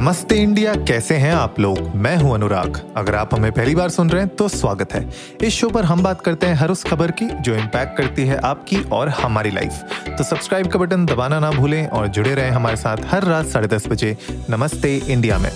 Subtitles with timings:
[0.00, 1.78] नमस्ते इंडिया, कैसे हैं आप लोग?
[1.94, 5.02] मैं हूँ अनुराग। अगर आप हमें पहली बार सुन रहे हैं तो स्वागत है।
[5.42, 8.38] इस शो पर हम बात करते हैं हर उस खबर की, जो इम्पैक्ट करती है
[8.38, 12.76] आपकी और हमारी लाइफ तो सब्सक्राइब का बटन दबाना ना भूलें और जुड़े रहें हमारे
[12.76, 14.16] साथ हर रात साढ़े दस बजे
[14.50, 15.50] नमस्ते इंडिया में।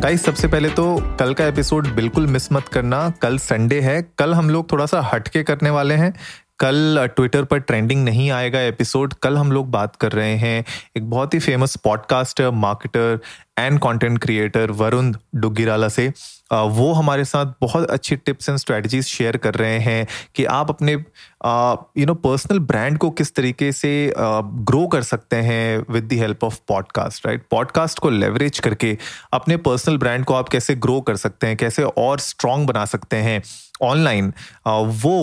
[0.00, 4.34] गाइस सबसे पहले तो कल का एपिसोड बिल्कुल मिस मत करना। कल संडे है। कल
[4.34, 6.12] हम लोग थोड़ा सा हटके करने वाले हैं।
[6.58, 10.64] कल ट्विटर पर ट्रेंडिंग नहीं आएगा एपिसोड कल हम लोग बात कर रहे हैं
[10.96, 13.18] एक बहुत ही famous podcaster marketer
[13.58, 16.08] and content creator Varun Duggirala से।
[16.52, 20.92] वो हमारे साथ बहुत अच्छी टिप्स एंड स्ट्रेटजीज शेयर कर रहे हैं कि आप अपने
[22.00, 26.44] यू नो पर्सनल ब्रांड को किस तरीके से ग्रो कर सकते हैं with the help
[26.44, 28.98] of podcast right podcast को लेवरेज करके
[29.32, 33.16] अपने पर्सनल ब्रांड को आप कैसे ग्रो कर सकते हैं, कैसे और स्ट्रांग बना सकते
[33.16, 33.42] हैं।
[33.82, 34.32] ऑनलाइन
[34.66, 35.16] वो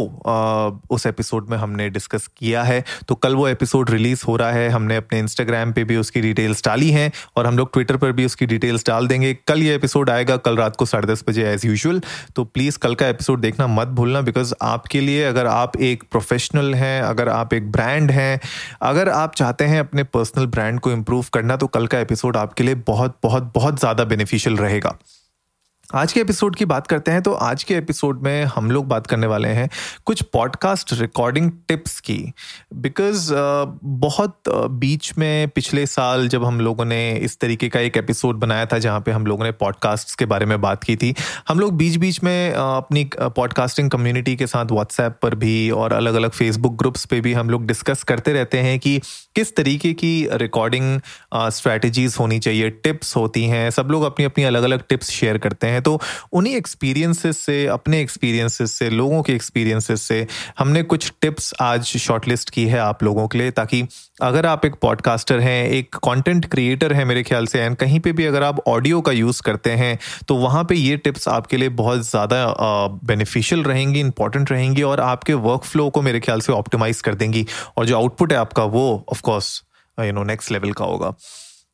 [0.92, 4.70] उस एपिसोड में हमने डिस्कस किया है। तो कल वो एपिसोड रिलीज़ हो रहा है।
[4.70, 8.26] हमने अपने इंस्टाग्राम पे भी उसकी डिटेल्स डाली हैं और हम लोग ट्विटर पर भी
[8.26, 11.66] उसकी डिटेल्स डाल देंगे। कल ये एपिसोड आएगा, कल रात को साढ़े दस बजे एज
[11.66, 12.02] यूजल
[12.36, 16.74] तो प्लीज़ कल का एपिसोड देखना मत भूलना बिकॉज़ आपके लिए अगर आप एक प्रोफेशनल
[16.76, 18.40] हैं, अगर आप एक ब्रांड हैं,
[18.82, 22.64] अगर आप चाहते हैं अपने पर्सनल ब्रांड को इम्प्रूव करना तो कल का एपिसोड आपके
[22.64, 24.96] लिए बहुत बहुत बहुत ज़्यादा बेनिफिशियल रहेगा।
[25.96, 29.08] आज के एपिसोड की बात करते हैं तो आज के एपिसोड में हम लोग बात
[29.08, 29.70] करने वाले हैं
[30.06, 32.18] कुछ पॉडकास्ट रिकॉर्डिंग टिप्स की।
[32.74, 33.32] बिकॉज़
[33.84, 38.66] बहुत बीच में पिछले साल जब हम लोगों ने इस तरीके का एक एपिसोड बनाया
[38.66, 41.14] था जहाँ पे हम लोगों ने पॉडकास्ट के बारे में बात की थी,
[41.48, 46.14] हम लोग बीच बीच में अपनी पॉडकास्टिंग कम्युनिटी के साथ व्हाट्सएप पर भी और अलग
[46.14, 48.98] अलग फेसबुक ग्रुप्स पर भी हम लोग डिस्कस करते रहते हैं कि
[49.36, 51.00] किस तरीके की रिकॉर्डिंग
[51.36, 55.68] स्ट्रैटेजीज होनी चाहिए टिप्स होती हैं, सब लोग अपनी अपनी अलग अलग टिप्स शेयर करते
[55.68, 56.00] हैं। तो
[56.34, 60.26] उन्हीं एक्सपीरियंसेस से, अपने एक्सपीरियंसेस से, लोगों के एक्सपीरियंसेस से
[60.60, 63.84] हमने कुछ टिप्स आज शॉर्टलिस्ट की है आप लोगों के लिए, ताकि
[64.22, 68.12] अगर आप एक पॉडकास्टर हैं, एक कंटेंट क्रिएटर हैं मेरे ख्याल से एंड कहीं पे
[68.12, 71.70] भी अगर आप ऑडियो का यूज़ करते हैं तो वहाँ पे ये टिप्स आपके लिए
[71.78, 72.46] बहुत ज़्यादा
[73.04, 77.46] बेनिफिशियल रहेंगी इंपॉर्टेंट रहेंगी और आपके वर्क फ्लो को मेरे ख्याल से ऑप्टिमाइज कर देंगी।
[77.78, 79.62] और जो आउटपुट है आपका वो of course
[79.98, 81.14] you know next level का होगा।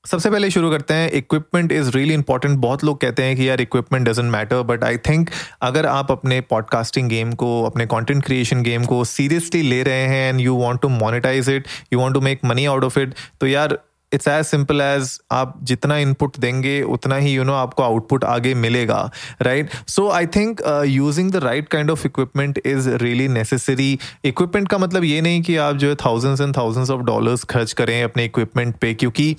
[0.08, 3.62] सबसे पहले शुरू करते हैं इक्विपमेंट इज़ रियली इंपॉर्टेंट बहुत लोग कहते हैं कि यार
[3.62, 5.30] equipment doesn't matter but I think
[5.62, 10.30] अगर आप अपने पॉडकास्टिंग गेम को अपने कंटेंट क्रिएशन गेम को सीरियसली ले रहे हैं
[10.30, 13.48] and you want to monetize it you want to make money out of it तो
[13.48, 13.78] यार
[14.12, 17.84] इट्स एज सिंपल एज आप जितना इनपुट देंगे उतना ही यू you नो know, आपको
[17.84, 19.00] आउटपुट आगे मिलेगा
[19.42, 24.78] right so I think using the right kind of equipment is really necessary equipment का
[24.78, 28.26] मतलब ये नहीं कि आप जो है thousands and thousands of dollars खर्च करें अपने
[28.26, 29.36] इक्विपमेंट पे क्योंकि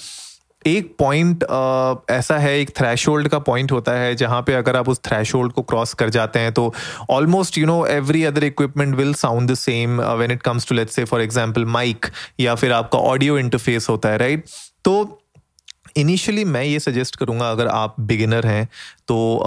[0.68, 1.44] एक पॉइंट
[2.10, 5.62] ऐसा है, एक थ्रेश का पॉइंट होता है, जहाँ पे अगर आप उस थ्रेश को
[5.62, 6.72] क्रॉस कर जाते हैं तो
[7.10, 10.94] almost you know every other equipment will sound the same when it comes to let's
[10.94, 12.06] say for example mic
[12.40, 14.56] या फिर आपका ऑडियो इंटरफेस होता है राइट right?
[14.84, 15.22] तो
[15.96, 18.66] इनिशियली मैं ये सजेस्ट करूँगा, अगर आप बिगिनर हैं
[19.08, 19.42] तो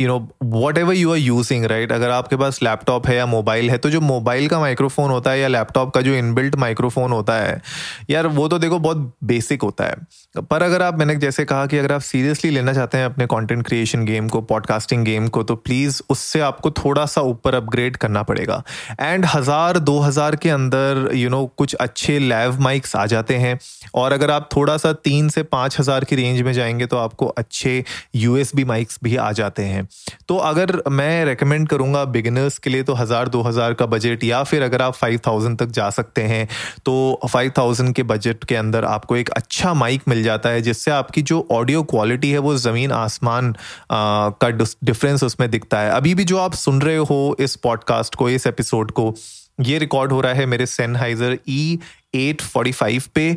[0.00, 0.16] you know
[0.78, 4.00] whatever you are using right अगर आपके पास लैपटॉप है या मोबाइल है तो जो
[4.00, 7.60] मोबाइल का माइक्रोफोन होता है या लैपटॉप का जो इनबिल्ट माइक्रोफोन होता है
[8.10, 11.78] यार वो तो देखो बहुत बेसिक होता है। पर अगर आप मैंने जैसे कहा कि
[11.78, 15.56] अगर आप सीरियसली लेना चाहते हैं अपने कंटेंट क्रिएशन गेम को पॉडकास्टिंग गेम को तो
[15.56, 18.62] प्लीज़ उससे आपको थोड़ा सा ऊपर अपग्रेड करना पड़ेगा।
[19.00, 23.06] एंड हज़ार दो हज़ार के अंदर यू you नो know, कुछ अच्छे लैव माइक्स आ
[23.06, 23.58] जाते हैं।
[23.94, 27.26] और अगर आप थोड़ा सा तीन से पाँच हज़ार की रेंज में जाएँगे तो आपको
[27.28, 27.82] अच्छे
[28.16, 29.83] यू माइक्स भी आ जाते हैं।
[30.28, 34.42] तो अगर मैं रेकमेंड करूँगा बिगिनर्स के लिए तो हज़ार, दो हज़ार का बजट या
[34.44, 36.48] फिर अगर आप फाइव थाउज़ेंड तक जा सकते हैं
[36.86, 40.90] तो फाइव थाउज़ेंड के बजट के अंदर आपको एक अच्छा माइक मिल जाता है, जिससे
[40.90, 43.54] आपकी जो ऑडियो क्वालिटी है, वो ज़मीन आसमान
[43.92, 48.28] का डिफरेंस उसमें दिखता है। अभी भी जो आप सुन रहे हो इस पॉडकास्ट को,
[48.30, 49.14] इस एपिसोड को,
[49.60, 51.78] ये रिकॉर्ड हो रहा है मेरे Sennheiser E
[52.16, 53.28] eight forty five पे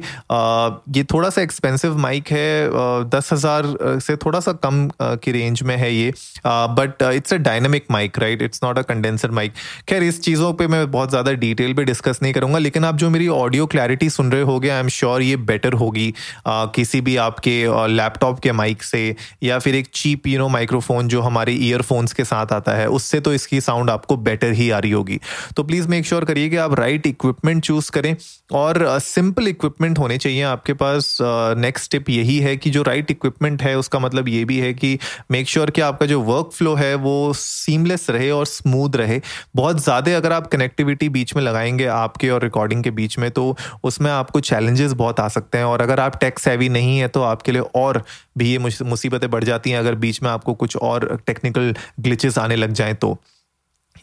[0.98, 2.70] ये थोड़ा सा एक्सपेंसिव माइक है
[3.10, 6.14] दस हज़ार से थोड़ा सा कम की रेंज में है ये
[6.48, 9.54] but it's a dynamic mic right it's not a condenser mic
[9.90, 13.10] खैर, इस चीज़ों पे मैं बहुत ज़्यादा डिटेल पे डिस्कस नहीं करूँगा, लेकिन आप जो
[13.10, 16.14] मेरी ऑडियो क्लैरिटी सुन रहे होगे आई एम श्योर ये बेटर होगी
[16.48, 17.56] किसी भी आपके
[17.88, 22.24] लैपटॉप के माइक से, या फिर एक चीप यू नो माइक्रोफोन जो हमारे ईयरफोन्स के
[22.26, 25.20] साथ आता है, उससे तो इसकी साउंड आपको बेटर ही आ रही होगी।
[25.56, 28.16] तो प्लीज़ मेक श्योर करिए कि आप राइट इक्विपमेंट चूज़ करें,
[28.54, 32.70] और और सिंपल uh, इक्विपमेंट होने चाहिए। आपके पास नेक्स्ट uh, स्टेप यही है कि
[32.70, 34.98] जो राइट इक्विपमेंट है उसका मतलब ये भी है कि
[35.32, 39.22] मेक श्योर sure कि आपका जो वर्क फ्लो है वो सीमलेस रहे और स्मूथ रहे।
[39.56, 43.58] बहुत ज़्यादा अगर आप कनेक्टिविटी बीच में लगाएँगे आपके और रिकॉर्डिंग के बीच में तो
[43.84, 47.22] उसमें आपको चैलेंजेस बहुत आ सकते हैं। और अगर आप टेक्स हैवी नहीं है तो
[47.22, 48.04] आपके लिए और
[48.38, 52.56] भी ये मुसीबतें बढ़ जाती हैं अगर बीच में आपको कुछ और टेक्निकल ग्लिचेस आने
[52.56, 53.18] लग जाएँ तो।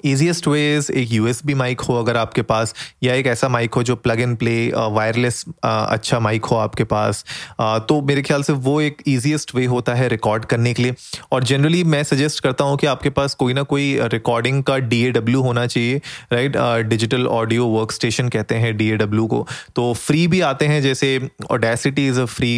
[0.06, 3.96] ईजिएस्ट इज़ एक यूएसबी माइक हो अगर आपके पास, या एक ऐसा माइक हो जो
[3.96, 7.24] प्लग एंड प्ले वायरलेस अच्छा माइक हो आपके पास।
[7.60, 10.94] तो मेरे ख्याल से वो एक ईजिएस्ट वे होता है रिकॉर्ड करने के लिए।
[11.32, 15.42] और जनरली मैं सजेस्ट करता हूँ कि आपके पास कोई ना कोई रिकॉर्डिंग का DAW
[15.44, 16.00] होना चाहिए
[16.32, 16.56] right
[16.86, 19.46] digital audio workstation कहते हैं DAW को।
[19.76, 21.18] तो फ्री भी आते हैं, जैसे
[21.52, 22.52] ओडेसिटी इज़ अ फ्री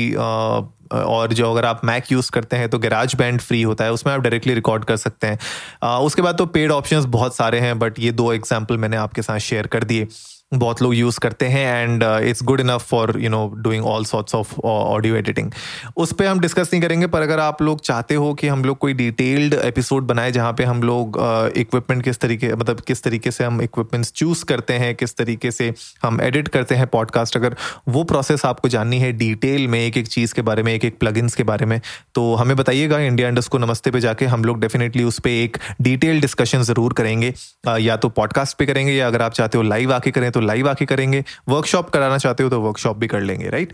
[0.86, 4.12] और जो अगर आप मैक यूज़ करते हैं तो गैराज बैंड फ्री होता है, उसमें
[4.14, 7.98] आप डायरेक्टली रिकॉर्ड कर सकते हैं। उसके बाद तो पेड ऑप्शंस बहुत सारे हैं बट
[7.98, 10.08] ये दो एग्ज़ाम्पल मैंने आपके साथ शेयर कर दिए।
[10.52, 14.34] बहुत लोग यूज़ करते हैं and it's good enough for you know doing all sorts
[14.34, 15.50] of audio editing
[15.96, 18.78] उस पर हम डिस्कस नहीं करेंगे पर अगर आप लोग चाहते हो कि हम लोग
[18.78, 21.18] कोई डिटेल्ड एपिसोड बनाए जहाँ पे हम लोग
[21.56, 25.50] इक्विपमेंट uh, किस तरीके मतलब किस तरीके से हम इक्विपमेंट्स चूज़ करते हैं किस तरीके
[25.50, 25.72] से
[26.02, 27.56] हम एडिट करते हैं पॉडकास्ट अगर
[27.88, 30.98] वो प्रोसेस आपको जाननी है डिटेल में एक एक चीज़ के बारे में एक एक
[30.98, 31.80] प्लगइन्स के बारे में
[32.14, 35.58] तो हमें बताइएगा इंडिया इंडस्ट को नमस्ते पे जाके हम लोग डेफिनेटली उस पर एक
[35.82, 39.64] डिटेल डिस्कशन ज़रूर करेंगे uh, या तो पॉडकास्ट पे करेंगे या अगर आप चाहते हो
[39.64, 43.20] लाइव आके करें तो लाइव आके करेंगे। वर्कशॉप कराना चाहते हो तो वर्कशॉप भी कर
[43.20, 43.72] लेंगे राइट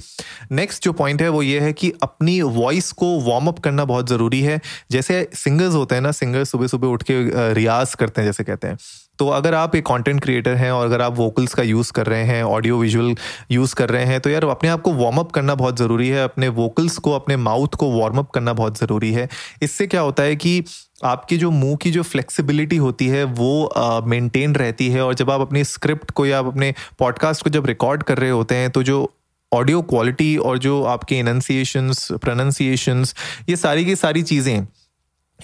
[0.53, 4.09] नेक्स्ट जो पॉइंट है वो ये है कि अपनी वॉइस को वार्म अप करना बहुत
[4.09, 4.61] ज़रूरी है।
[4.91, 8.69] जैसे सिंगर्स होते हैं ना सिंगर्स सुबह सुबह उठ के रियाज करते हैं, जैसे कहते
[8.69, 8.76] हैं।
[9.22, 12.22] तो अगर आप एक कंटेंट क्रिएटर हैं और अगर आप वोकल्स का यूज़ कर रहे
[12.24, 13.14] हैं ऑडियो विजुअल
[13.50, 16.24] यूज़ कर रहे हैं तो यार अपने आप को वार्म अप करना बहुत ज़रूरी है,
[16.24, 19.28] अपने वोकल्स को, अपने माउथ को वार्म अप करना बहुत ज़रूरी है।
[19.62, 20.64] इससे क्या होता है कि
[21.04, 25.40] आपकी जो मुँह की जो फ्लेक्सिबिलिटी होती है, वो मेंटेन रहती है और जब आप
[25.40, 28.82] अपनी स्क्रिप्ट को या आप अपने पॉडकास्ट को जब रिकॉर्ड कर रहे होते हैं तो
[28.82, 29.10] जो
[29.52, 33.14] ऑडियो क्वालिटी और जो आपके इनंसिएशंस प्रोनाउंसिएशंस
[33.48, 34.66] ये सारी की सारी चीज़ें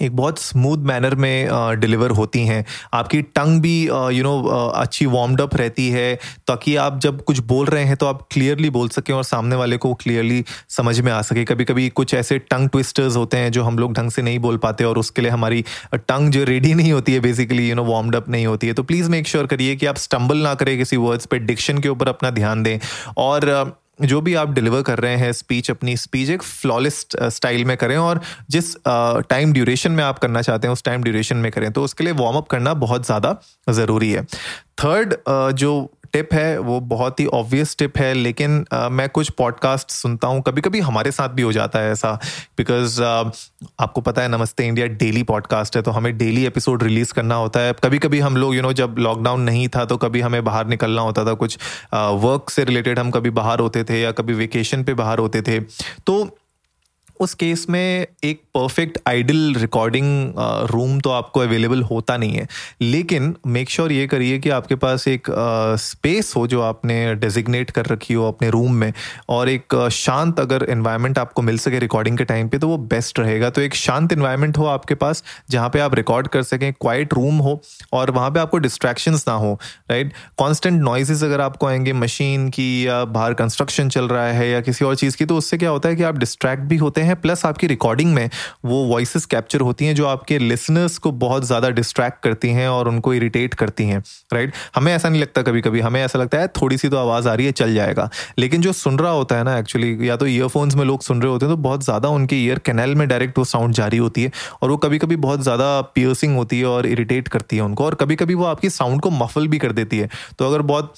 [0.01, 2.63] एक बहुत स्मूथ मैनर में डिलीवर होती हैं।
[2.93, 4.41] आपकी टंग भी यू नो
[4.75, 6.15] अच्छी वार्मड अप रहती है,
[6.47, 9.77] ताकि आप जब कुछ बोल रहे हैं तो आप क्लियरली बोल सकें और सामने वाले
[9.77, 13.63] को क्लियरली समझ में आ सके। कभी कभी कुछ ऐसे टंग ट्विस्टर्स होते हैं, जो
[13.63, 15.63] हम लोग ढंग से नहीं बोल पाते और उसके लिए हमारी
[15.95, 18.83] टंग जो रेडी नहीं होती है basically you know warmed up नहीं होती है। तो
[18.83, 22.09] प्लीज़ मेक श्योर करिए कि आप स्टम्बल ना करें किसी वर्ड्स पर डिक्शन के ऊपर
[22.09, 22.77] अपना ध्यान दें।
[23.17, 27.75] और जो भी आप डिलीवर कर रहे हैं स्पीच अपनी स्पीच एक फ्लॉलेस स्टाइल में
[27.77, 31.71] करें और जिस टाइम ड्यूरेशन में आप करना चाहते हैं, उस टाइम ड्यूरेशन में करें।
[31.71, 33.35] तो उसके लिए वार्म अप करना बहुत ज़्यादा
[33.71, 34.23] ज़रूरी है।
[34.83, 35.15] थर्ड
[35.55, 35.71] जो
[36.13, 40.41] टिप है वो बहुत ही ऑब्वियस टिप है लेकिन uh, मैं कुछ पॉडकास्ट सुनता हूँ
[40.41, 42.19] कभी कभी हमारे साथ भी हो जाता है ऐसा
[42.57, 43.01] बिकॉज़
[43.79, 47.59] आपको पता है नमस्ते इंडिया डेली पॉडकास्ट है तो हमें डेली एपिसोड रिलीज़ करना होता
[47.59, 50.67] है। कभी कभी हम लोग यू नो जब लॉकडाउन नहीं था तो कभी हमें बाहर
[50.67, 51.57] निकलना होता था कुछ
[51.93, 55.59] वर्क से रिलेटेड हम कभी बाहर होते थे या कभी वेकेशन पे बाहर होते थे।
[56.05, 56.37] तो
[57.19, 60.33] उस केस में एक परफेक्ट आइडल रिकॉर्डिंग
[60.71, 62.47] रूम तो आपको अवेलेबल होता नहीं है।
[62.81, 65.27] लेकिन मेक श्योर sure ये करिए कि आपके पास एक
[65.79, 68.93] स्पेस हो जो आपने डेजिग्नेट कर रखी हो अपने रूम में
[69.29, 73.19] और एक शांत अगर इन्वायरमेंट आपको मिल सके रिकॉर्डिंग के टाइम पे तो वो बेस्ट
[73.19, 77.13] रहेगा। तो एक शांत इन्वायरमेंट हो आपके पास, जहाँ पे आप रिकॉर्ड कर सकें क्वाइट
[77.13, 77.61] रूम हो
[77.93, 79.59] और वहाँ पे आपको डिस्ट्रैक्शंस ना हो
[79.91, 84.61] राइट कॉन्स्टेंट नॉइजेस अगर आपको आएँगे मशीन की या बाहर कंस्ट्रक्शन चल रहा है या
[84.61, 87.08] किसी और चीज़ की तो उससे क्या होता है कि आप डिस्ट्रैक्ट भी होते हैं
[87.09, 88.29] हैं प्लस आपकी रिकॉर्डिंग में
[88.65, 92.87] वो वॉइस कैप्चर होती हैं, जो आपके लिसनर्स को बहुत ज़्यादा डिस्ट्रैक्ट करती हैं और
[92.87, 94.03] उनको इरिटेट करती हैं
[94.33, 97.27] राइट हमें ऐसा नहीं लगता कभी कभी हमें ऐसा लगता है थोड़ी सी तो आवाज़
[97.29, 98.09] आ रही है, चल जाएगा।
[98.39, 101.31] लेकिन जो सुन रहा होता है ना एक्चुअली या तो ईयरफोन्स में लोग सुन रहे
[101.31, 104.31] होते हैं तो बहुत ज़्यादा उनके ईयर कैनल में डायरेक्ट वो साउंड जारी होती है
[104.61, 107.95] और वो कभी कभी बहुत ज़्यादा पियर्सिंग होती है और इरिटेट करती है उनको और
[107.95, 110.09] कभी कभी वो आपकी साउंड को मफल भी कर देती है।
[110.39, 110.93] तो अगर बहुत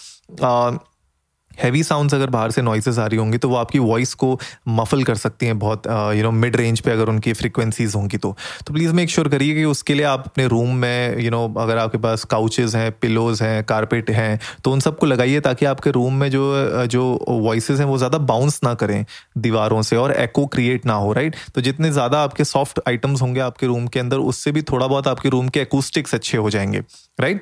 [1.60, 5.04] हैवी साउंड्स अगर बाहर से नॉइसेस आ रही होंगी तो वो आपकी वॉइस को मफल
[5.04, 8.36] कर सकती हैं बहुत यू नो मिड रेंज पे अगर उनकी फ्रिक्वेंसीज होंगी तो।
[8.68, 11.48] तो प्लीज़ मेक श्योर करिए कि उसके लिए आप अपने रूम में यू you नो
[11.48, 15.66] know, अगर आपके पास काउचेज़ हैं पिलोज हैं कारपेट हैं तो उन सबको लगाइए ताकि
[15.66, 16.54] आपके रूम में जो
[16.88, 19.06] जो वॉइस हैं वो ज़्यादा बाउंस ना करें
[19.38, 23.40] दीवारों से और एको क्रिएट ना हो राइट तो जितने ज़्यादा आपके सॉफ्ट आइटम्स होंगे
[23.40, 26.84] आपके रूम के अंदर उससे भी थोड़ा बहुत आपके रूम के एकूस्टिक्स अच्छे हो जाएँगे
[27.20, 27.42] राइट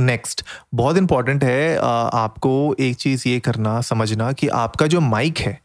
[0.00, 5.58] नेक्स्ट बहुत इंपॉर्टेंट है आपको एक चीज़ ये करना, समझना कि आपका जो माइक है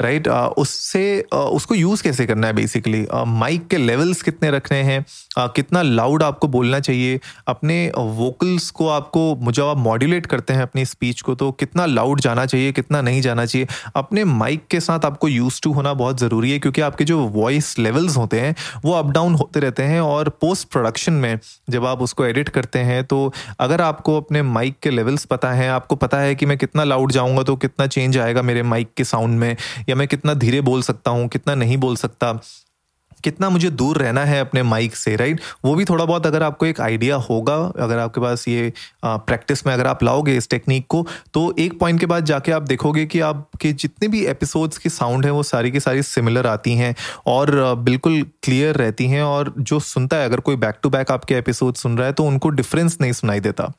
[0.00, 5.04] राइट उससे उसको यूज़ कैसे करना है बेसिकली माइक के लेवल्स कितने रखने हैं?
[5.38, 7.20] कितना लाउड आपको बोलना चाहिए?
[7.48, 12.20] अपने वोकल्स को आपको, जब आप मॉड्यूलेट करते हैं अपनी स्पीच को तो कितना लाउड
[12.20, 13.66] जाना चाहिए, कितना नहीं जाना चाहिए?
[13.96, 17.78] अपने माइक के साथ आपको यूज़ टू होना बहुत ज़रूरी है, क्योंकि आपके जो वॉइस
[17.78, 21.38] लेवल्स होते हैं, वो अप डाउन होते रहते हैं और पोस्ट प्रोडक्शन में
[21.70, 25.68] जब आप उसको एडिट करते हैं तो अगर आपको अपने माइक के लेवल्स पता है,
[25.68, 29.04] आपको पता है कि मैं कितना लाउड जाऊँगा तो कितना चेंज आएगा मेरे माइक के
[29.04, 29.56] साउंड में,
[29.88, 32.32] या मैं कितना धीरे बोल सकता हूँ, कितना नहीं बोल सकता
[33.26, 36.66] कितना मुझे दूर रहना है अपने माइक से राइट वो भी थोड़ा बहुत अगर आपको
[36.66, 38.72] एक आइडिया होगा, अगर आपके पास ये
[39.04, 42.62] प्रैक्टिस में अगर आप लाओगे इस टेक्निक को तो एक पॉइंट के बाद जाके आप
[42.64, 46.74] देखोगे कि आपके जितने भी एपिसोड्स की साउंड है, वो सारी की सारी सिमिलर आती
[46.74, 46.94] हैं
[47.26, 51.34] और बिल्कुल क्लियर रहती हैं और जो सुनता है, अगर कोई बैक टू बैक आपके
[51.34, 53.72] एपिसोड सुन रहा है तो उनको डिफरेंस नहीं सुनाई देता।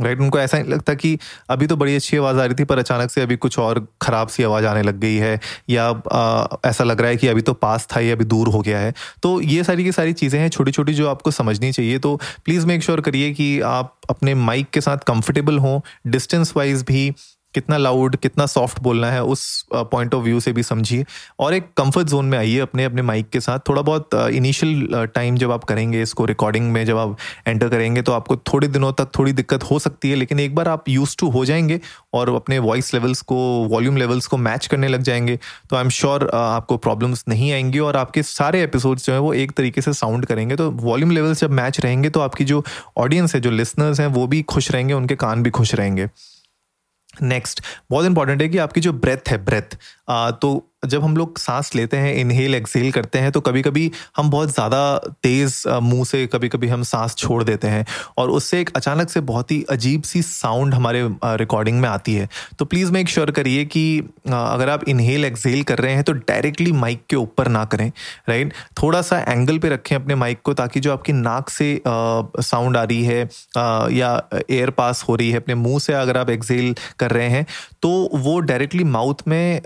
[0.00, 0.20] राइट?
[0.20, 1.18] उनको ऐसा नहीं लगता कि
[1.50, 4.28] अभी तो बड़ी अच्छी आवाज़ आ रही थी पर अचानक से अभी कुछ और ख़राब
[4.28, 5.38] सी आवाज़ आने लग गई है
[5.70, 8.60] या आ, ऐसा लग रहा है कि अभी तो पास था या अभी दूर हो
[8.60, 11.98] गया है तो ये सारी की सारी चीज़ें हैं छोटी छोटी जो आपको समझनी चाहिए
[11.98, 12.14] तो
[12.44, 17.12] प्लीज़ मेक श्योर करिए कि आप अपने माइक के साथ कंफर्टेबल हों डिस्टेंस वाइज भी
[17.54, 21.04] कितना लाउड कितना सॉफ्ट बोलना है, उस पॉइंट ऑफ़ व्यू से भी समझिए।
[21.38, 25.36] और एक कंफर्ट जोन में आइए अपने अपने माइक के साथ। थोड़ा बहुत इनिशियल टाइम
[25.36, 27.16] जब आप करेंगे इसको रिकॉर्डिंग में, जब आप
[27.46, 30.68] एंटर करेंगे तो आपको थोड़े दिनों तक थोड़ी दिक्कत हो सकती है, लेकिन एक बार
[30.68, 31.80] आप यूज़ टू हो जाएँगे
[32.14, 33.36] और अपने वॉइस लेवल्स को
[33.70, 35.38] वॉल्यूम लेवल्स को मैच करने लग जाएँगे
[35.70, 39.32] तो आई एम श्योर आपको प्रॉब्लम्स नहीं आएँगी और आपके सारे एपिसोड्स जो है वो
[39.34, 42.64] एक तरीके से साउंड करेंगे। तो वॉल्यूम लेवल्स जब मैच रहेंगे तो आपकी जो
[42.96, 46.08] ऑडियंस है, जो लिसनर्स हैं, वो भी खुश रहेंगे, उनके कान भी खुश रहेंगे।
[47.22, 49.76] नेक्स्ट बहुत इंपॉर्टेंट है कि आपकी जो ब्रेथ है ब्रेथ
[50.10, 54.30] तो जब हम लोग सांस लेते हैं इनहेल एक्सेल करते हैं तो कभी कभी हम
[54.30, 57.84] बहुत ज़्यादा तेज़ मुँह से कभी कभी हम सांस छोड़ देते हैं
[58.18, 62.28] और उससे एक अचानक से बहुत ही अजीब सी साउंड हमारे रिकॉर्डिंग में आती है।
[62.58, 66.72] तो प्लीज़ मेक श्योर करिए कि अगर आप इनहेल एक्सेल कर रहे हैं तो डायरेक्टली
[66.72, 67.90] माइक के ऊपर ना करें
[68.28, 72.76] राइट थोड़ा सा एंगल पे रखें अपने माइक को ताकि जो आपकी नाक से साउंड
[72.76, 73.20] आ रही है
[73.98, 74.12] या
[74.50, 77.46] एयर पास हो रही है अपने मुँह से अगर आप एक्सेल कर रहे हैं
[77.82, 79.60] तो वो डायरेक्टली माउथ में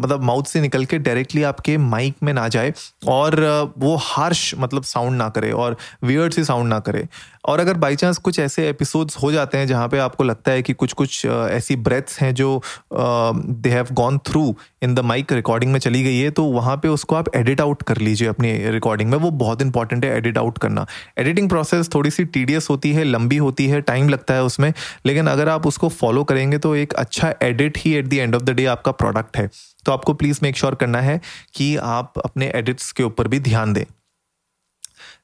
[0.00, 2.72] मतलब माउथ से निकल के डायरेक्टली आपके माइक में ना जाए
[3.08, 3.40] और
[3.78, 7.06] वो हार्श मतलब साउंड ना करे और वियर्ड से साउंड ना करे।
[7.44, 10.62] और अगर बाई चांस कुछ ऐसे एपिसोड्स हो जाते हैं जहाँ पे आपको लगता है
[10.62, 12.62] कि कुछ कुछ ऐसी ब्रेथ्स हैं जो
[12.92, 16.88] they have gone through in the mic recording में चली गई है तो वहाँ पे
[16.88, 20.58] उसको आप एडिट आउट कर लीजिए अपनी रिकॉर्डिंग में। वो बहुत इंपॉर्टेंट है एडिट आउट
[20.58, 20.86] करना।
[21.18, 24.72] एडिटिंग प्रोसेस थोड़ी सी टीडियस होती है, लंबी होती है टाइम लगता है उसमें,
[25.06, 28.42] लेकिन अगर आप उसको फॉलो करेंगे तो एक अच्छा edit he at the end of
[28.42, 29.48] the day आपका प्रोडक्ट है।
[29.86, 31.20] तो आपको प्लीज़ मेक श्योर करना है
[31.54, 33.84] कि आप अपने एडिट्स के ऊपर भी ध्यान दें।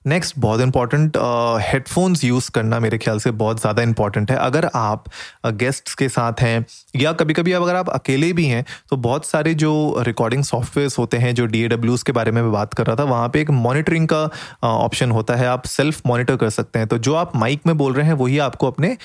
[0.07, 1.17] नेक्स्ट बहुत इंपॉर्टेंट
[1.63, 5.09] हेडफोन्स यूज़ करना मेरे ख्याल से बहुत ज़्यादा इंपॉर्टेंट है। अगर आप
[5.47, 6.65] गेस्ट्स uh, के साथ हैं
[6.97, 11.17] या कभी कभी अगर आप अकेले भी हैं तो बहुत सारे जो रिकॉर्डिंग सॉफ्टवेयर्स होते
[11.17, 14.09] हैं जो डी के बारे में मैं बात कर रहा था वहाँ पे एक मॉनिटरिंग
[14.09, 14.25] का
[14.65, 17.77] ऑप्शन uh, होता है। आप सेल्फ मॉनिटर कर सकते हैं। तो जो आप माइक में
[17.79, 18.97] बोल रहे हैं वही आपको अपने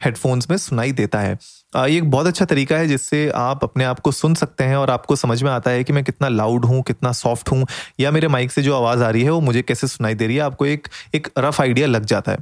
[0.00, 1.38] हेडफोन्स में सुनाई देता है।
[1.76, 4.90] ये एक बहुत अच्छा तरीका है जिससे आप अपने आप को सुन सकते हैं और
[4.90, 7.66] आपको समझ में आता है कि मैं कितना लाउड हूँ, कितना सॉफ्ट हूँ,
[8.00, 10.36] या मेरे माइक से जो आवाज़ आ रही है वो मुझे कैसे सुनाई दे रही
[10.36, 12.38] है, आपको एक एक रफ आइडिया लग जाता है।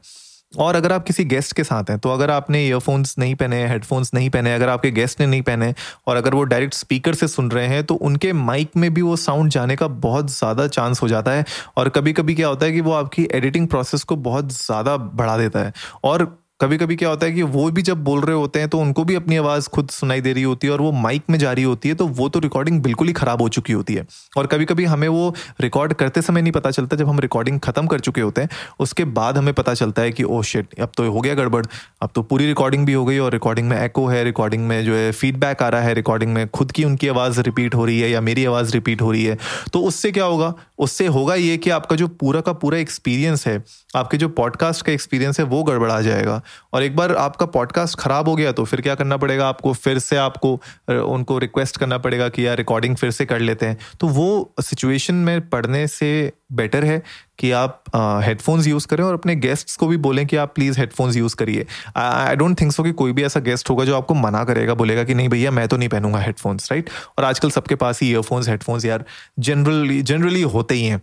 [0.53, 4.11] और अगर आप किसी गेस्ट के साथ हैं तो अगर आपने ईयरफोन्स नहीं पहने हेडफोन्स
[4.15, 5.73] नहीं पहने, अगर आपके गेस्ट ने नहीं पहने,
[6.07, 9.17] और अगर वो डायरेक्ट स्पीकर से सुन रहे हैं तो उनके माइक में भी वो
[9.17, 11.45] साउंड जाने का बहुत ज़्यादा चांस हो जाता है।
[11.77, 15.37] और कभी कभी क्या होता है कि वो आपकी एडिटिंग प्रोसेस को बहुत ज़्यादा बढ़ा
[15.39, 15.73] देता है।
[16.05, 16.25] और
[16.63, 19.05] कभी कभी क्या होता है कि वो भी जब बोल रहे होते हैं तो उनको
[19.05, 21.65] भी अपनी आवाज़ खुद सुनाई दे रही होती है और वो माइक में जा रही
[21.65, 24.65] होती है तो वो तो रिकॉर्डिंग बिल्कुल ही ख़राब हो चुकी होती है। और कभी
[24.65, 28.21] कभी हमें वो रिकॉर्ड करते समय नहीं पता चलता, जब हम रिकॉर्डिंग ख़त्म कर चुके
[28.21, 28.49] होते हैं,
[28.81, 31.65] उसके बाद हमें पता चलता है कि ओ शिट अब तो हो गया गड़बड़,
[32.03, 34.95] अब तो पूरी रिकॉर्डिंग भी हो गई और रिकॉर्डिंग में एको है रिकॉर्डिंग में जो
[34.95, 38.11] है फीडबैक आ रहा है रिकॉर्डिंग में खुद की उनकी आवाज़ रिपीट हो रही है
[38.11, 39.39] या मेरी आवाज़ रिपीट हो रही है।
[39.73, 40.55] तो उससे क्या होगा?
[40.79, 43.63] उससे होगा ये कि आपका जो पूरा का पूरा एक्सपीरियंस है
[43.95, 46.41] आपके जो पॉडकास्ट का एक्सपीरियंस है, वो गड़बड़ा जाएगा।
[46.73, 49.73] और एक बार आपका पॉडकास्ट खराब हो गया तो फिर क्या करना पड़ेगा आपको?
[49.73, 50.53] फिर से आपको
[50.91, 55.15] उनको रिक्वेस्ट करना पड़ेगा कि, यार रिकॉर्डिंग फिर से कर लेते हैं। तो वो सिचुएशन
[55.15, 57.03] में पढ़ने से बेटर है
[57.39, 57.83] कि आप
[58.25, 61.67] हेडफोन्स यूज़ करें और अपने गेस्ट्स को भी बोलें कि, आप प्लीज़ हेडफोन्स यूज़ करिए।
[61.97, 65.05] आई डोंट थिंक सो कि कोई भी ऐसा गेस्ट होगा जो आपको मना करेगा, बोलेगा
[65.05, 68.49] कि, नहीं भैया, मैं तो नहीं पहनूँगा हेडफोन्स राइट और आजकल सबके पास ही ईयरफोन्स
[68.49, 69.05] हेडफोन्स यार
[69.39, 71.03] जनरली जनरली होते ही हैं।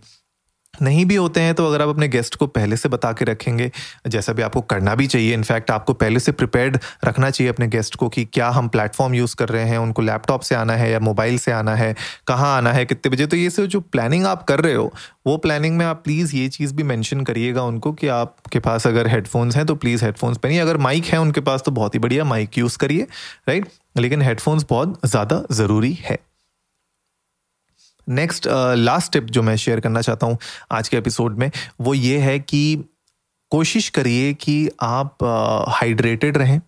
[0.74, 3.70] नहीं भी होते हैं तो अगर आप अपने गेस्ट को पहले से बता के रखेंगे,
[4.08, 7.94] जैसा भी आपको करना भी चाहिए इनफैक्ट आपको पहले से प्रिपेयर्ड रखना चाहिए अपने गेस्ट
[7.94, 11.00] को कि क्या हम प्लेटफॉर्म यूज़ कर रहे हैं, उनको लैपटॉप से आना है या
[11.00, 11.94] मोबाइल से आना है,
[12.26, 14.92] कहाँ आना है, कितने बजे तो ये सब जो प्लानिंग आप कर रहे हो,
[15.26, 19.08] वो प्लानिंग में आप प्लीज़ ये चीज़ भी मैंशन करिएगा उनको कि आपके पास अगर
[19.08, 22.24] हेडफोन्स हैं तो प्लीज़ हेडफोन्स पहनिए अगर माइक है उनके पास तो बहुत ही बढ़िया
[22.24, 23.06] माइक यूज़ करिए
[23.48, 26.18] राइट लेकिन हेडफोन्स बहुत ज़्यादा ज़रूरी है।
[28.08, 30.38] नेक्स्ट लास्ट टिप जो मैं शेयर करना चाहता हूँ
[30.72, 32.84] आज के एपिसोड में वो ये है कि
[33.52, 35.24] कोशिश करिए कि आप
[35.68, 36.60] हाइड्रेटेड uh, रहें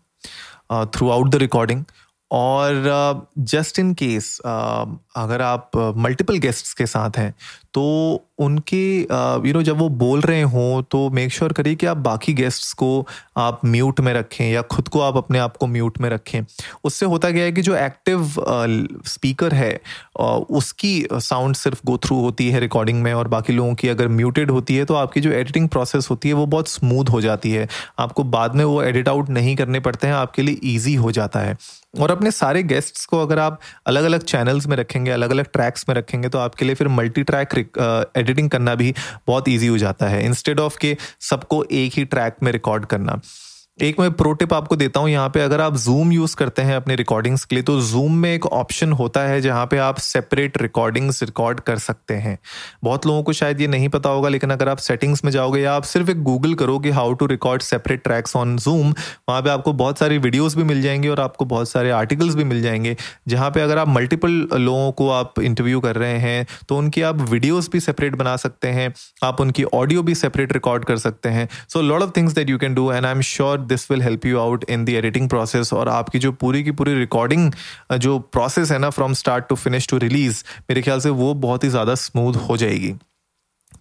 [0.87, 1.85] थ्रू आउट द रिकॉर्डिंग
[2.31, 7.35] और जस्ट इन केस अगर आप मल्टीपल uh, गेस्ट्स के साथ हैं
[7.75, 7.85] तो
[8.39, 8.85] उनके
[9.49, 12.73] यू नो जब वो बोल रहे हों तो मेक श्योर करिए कि आप बाकी गेस्ट्स
[12.73, 16.41] को आप म्यूट में रखें या खुद को आप अपने आप को म्यूट में रखें।
[16.85, 18.33] उससे होता गया है कि जो एक्टिव
[19.07, 19.81] स्पीकर है
[20.21, 24.51] उसकी साउंड सिर्फ़ गो थ्रू होती है रिकॉर्डिंग में और बाकी लोगों की अगर म्यूटेड
[24.51, 27.69] होती है तो आपकी जो एडिटिंग प्रोसेस होती है, वो बहुत स्मूथ हो जाती है।
[27.99, 31.41] आपको बाद में वो एडिट आउट नहीं करने पड़ते हैं, आपके लिए ईजी हो जाता
[31.41, 31.57] है।
[32.01, 35.85] और अपने सारे गेस्ट्स को अगर आप अलग अलग चैनल्स में रखेंगे अलग अलग ट्रैक्स
[35.89, 37.49] में रखेंगे तो आपके लिए फिर मल्टी ट्रैक
[38.17, 38.95] एडिटिंग करना भी
[39.27, 43.21] बहुत ईजी हो जाता है। इंस्टेड ऑफ़ के सबको एक ही ट्रैक में रिकॉर्ड करना।
[43.79, 46.75] एक मैं प्रो टिप आपको देता हूँ यहाँ पे, अगर आप जूम यूज़ करते हैं
[46.77, 50.61] अपने रिकॉर्डिंग्स के लिए तो जूम में एक ऑप्शन होता है जहाँ पे आप सेपरेट
[50.63, 52.37] रिकॉर्डिंग्स रिकॉर्ड कर सकते हैं।
[52.85, 55.73] बहुत लोगों को शायद ये नहीं पता होगा, लेकिन अगर आप सेटिंग्स में जाओगे या
[55.75, 58.91] आप सिर्फ़ एक गूगल करोगे how to record separate tracks on Zoom
[59.29, 62.45] वहाँ पे आपको बहुत सारी वीडियोज़ भी मिल जाएँगे और आपको बहुत सारे आर्टिकल्स भी
[62.45, 62.97] मिल जाएँगे,
[63.29, 67.21] जहाँ पे अगर आप मल्टीपल लोगों को आप इंटरव्यू कर रहे हैं तो उनकी आप
[67.31, 68.93] वीडियोज़ भी सेपरेट बना सकते हैं,
[69.25, 72.59] आप उनकी ऑडियो भी सेपरेट रिकॉर्ड कर सकते हैं। So lot of things that you
[72.59, 75.73] can do and I am sure this will help you out in the editing process
[75.73, 77.53] और आपकी जो पूरी की पूरी रिकॉर्डिंग
[77.99, 81.65] जो प्रोसेस है ना from start to finish to release मेरे ख्याल से वो बहुत
[81.65, 82.95] ही ज़्यादा स्मूथ हो जाएगी।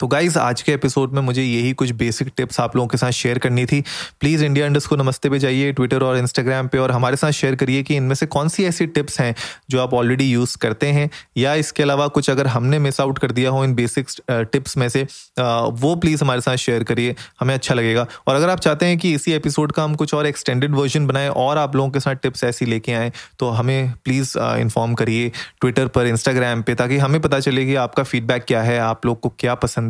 [0.02, 3.12] तो गाइज़ आज के एपिसोड में मुझे यही कुछ बेसिक टिप्स आप लोगों के साथ
[3.12, 3.82] शेयर करनी थी।
[4.20, 7.56] प्लीज़ इंडिया इंडस को नमस्ते पे जाइए ट्विटर और इंस्टाग्राम पे, और हमारे साथ शेयर
[7.56, 9.36] करिए कि इनमें से कौन सी ऐसी टिप्स हैं
[9.70, 13.32] जो आप ऑलरेडी यूज़ करते हैं, या इसके अलावा कुछ अगर हमने मिस आउट कर
[13.32, 15.04] दिया हो इन बेसिक टिप्स में से
[15.40, 19.14] वो प्लीज़ हमारे साथ शेयर करिए, हमें अच्छा लगेगा। और अगर आप चाहते हैं कि
[19.14, 22.44] इसी एपिसोड का हम कुछ और एक्सटेंडेड वर्जन बनाए, और आप लोगों के साथ टिप्स
[22.44, 25.30] ऐसी लेके आए तो हमें प्लीज़ इन्फॉर्म करिए
[25.62, 29.20] ट्विटर पर इंस्टाग्राम पे, ताकि हमें पता चले कि आपका फीडबैक क्या है, आप लोग
[29.22, 29.90] को क्या पसंद